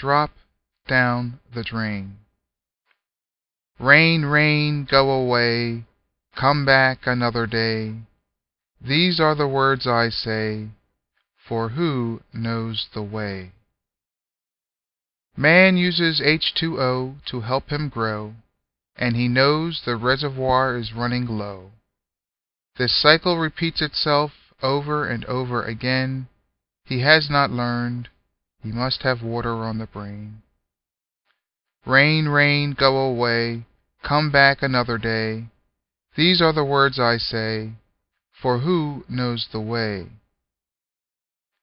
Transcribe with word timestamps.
drop 0.00 0.30
down 0.88 1.38
the 1.54 1.62
drain. 1.62 2.16
Rain, 3.78 4.24
rain, 4.24 4.86
go 4.90 5.10
away, 5.10 5.84
come 6.34 6.64
back 6.64 7.06
another 7.06 7.46
day. 7.46 7.94
These 8.80 9.20
are 9.20 9.34
the 9.34 9.46
words 9.46 9.86
I 9.86 10.08
say, 10.08 10.68
for 11.36 11.70
who 11.70 12.22
knows 12.32 12.88
the 12.94 13.02
way? 13.02 13.52
Man 15.36 15.76
uses 15.76 16.20
H2O 16.20 17.22
to 17.26 17.40
help 17.42 17.68
him 17.68 17.90
grow, 17.90 18.34
and 18.96 19.16
he 19.16 19.28
knows 19.28 19.82
the 19.84 19.96
reservoir 19.96 20.76
is 20.76 20.94
running 20.94 21.26
low. 21.26 21.72
This 22.76 22.94
cycle 23.00 23.36
repeats 23.38 23.82
itself 23.82 24.32
over 24.62 25.06
and 25.06 25.26
over 25.26 25.62
again. 25.62 26.28
He 26.84 27.00
has 27.00 27.28
not 27.28 27.50
learned 27.50 28.08
he 28.62 28.70
must 28.72 29.02
have 29.02 29.22
water 29.22 29.64
on 29.64 29.78
the 29.78 29.86
brain. 29.86 30.42
Rain, 31.86 32.28
rain, 32.28 32.72
go 32.78 32.96
away, 32.98 33.66
come 34.02 34.30
back 34.30 34.62
another 34.62 34.98
day. 34.98 35.46
These 36.16 36.42
are 36.42 36.52
the 36.52 36.64
words 36.64 36.98
I 36.98 37.16
say, 37.16 37.72
for 38.32 38.58
who 38.58 39.04
knows 39.08 39.48
the 39.50 39.60
way? 39.60 40.08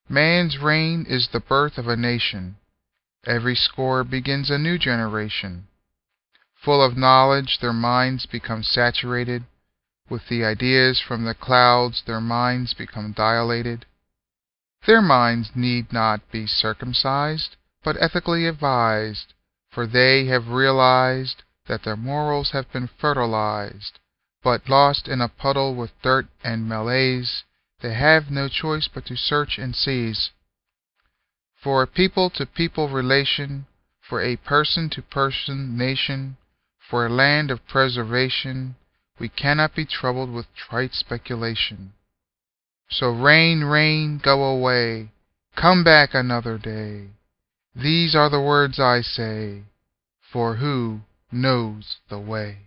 Man's 0.10 0.58
reign 0.58 1.06
is 1.08 1.28
the 1.28 1.40
birth 1.40 1.78
of 1.78 1.88
a 1.88 1.98
nation. 1.98 2.56
Every 3.26 3.56
score 3.56 4.04
begins 4.04 4.50
a 4.50 4.58
new 4.58 4.78
generation. 4.78 5.68
Full 6.64 6.84
of 6.84 6.98
knowledge, 6.98 7.60
their 7.60 7.74
minds 7.74 8.26
become 8.26 8.64
saturated. 8.64 9.44
With 10.10 10.28
the 10.30 10.46
ideas 10.46 11.00
from 11.00 11.26
the 11.26 11.34
clouds, 11.34 12.04
their 12.06 12.22
minds 12.22 12.74
become 12.74 13.12
dilated. 13.12 13.86
Their 14.86 15.02
minds 15.02 15.56
need 15.56 15.92
not 15.92 16.30
be 16.32 16.46
circumcised, 16.46 17.56
but 17.84 17.98
ethically 18.00 18.46
advised, 18.46 19.34
for 19.72 19.88
they 19.88 20.26
have 20.26 20.50
realized 20.50 21.42
that 21.66 21.84
their 21.84 21.98
morals 21.98 22.52
have 22.52 22.72
been 22.72 22.88
fertilized, 22.88 24.00
but 24.44 24.70
lost 24.70 25.08
in 25.08 25.20
a 25.20 25.30
puddle 25.30 25.74
with 25.74 26.00
dirt 26.02 26.28
and 26.44 26.70
malaise, 26.70 27.44
they 27.80 27.94
have 27.94 28.30
no 28.30 28.48
choice 28.48 28.88
but 28.88 29.06
to 29.08 29.16
search 29.16 29.58
and 29.58 29.76
seize. 29.76 30.32
For 31.56 31.82
a 31.82 31.88
people 31.88 32.30
to 32.32 32.46
people 32.46 32.88
relation, 32.88 33.66
for 34.00 34.22
a 34.22 34.38
person 34.38 34.90
to 34.92 35.02
person 35.02 35.76
nation, 35.76 36.38
for 36.80 37.06
a 37.06 37.10
land 37.10 37.52
of 37.52 37.68
preservation, 37.68 38.76
we 39.20 39.28
cannot 39.28 39.76
be 39.76 39.86
troubled 39.86 40.32
with 40.32 40.54
trite 40.56 40.94
speculation. 40.94 41.94
So 42.90 43.10
rain, 43.12 43.64
rain, 43.64 44.20
go 44.24 44.44
away, 44.44 45.12
come 45.56 45.84
back 45.84 46.14
another 46.14 46.58
day. 46.58 47.10
These 47.76 48.16
are 48.16 48.30
the 48.30 48.42
words 48.42 48.80
I 48.80 49.02
say, 49.02 49.64
for 50.32 50.56
who 50.56 51.02
knows 51.32 51.98
the 52.10 52.20
way? 52.20 52.58